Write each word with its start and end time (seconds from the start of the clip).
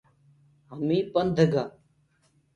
همي 0.71 0.99
پنڌ 1.13 1.37
گآ۔ 1.53 1.63